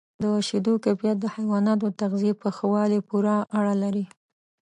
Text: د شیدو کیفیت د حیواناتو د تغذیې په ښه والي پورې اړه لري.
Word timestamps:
د 0.23 0.25
شیدو 0.47 0.73
کیفیت 0.85 1.17
د 1.19 1.25
حیواناتو 1.35 1.85
د 1.89 1.95
تغذیې 2.01 2.33
په 2.41 2.49
ښه 2.55 2.65
والي 2.73 2.99
پورې 3.09 3.35
اړه 3.57 3.73
لري. 3.83 4.05